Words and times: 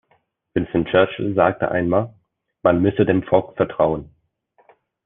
Winston 0.55 0.85
Churchill 0.91 1.35
sagte 1.35 1.69
einmal, 1.69 2.15
man 2.63 2.81
müsse 2.81 3.05
dem 3.05 3.21
Volk 3.21 3.55
vertrauen. 3.55 4.09